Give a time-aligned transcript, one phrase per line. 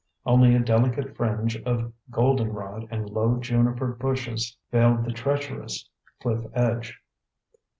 [0.25, 5.87] Only a delicate fringe of goldenrod and low juniper bushes veiled the treacherous
[6.21, 6.99] cliff edge.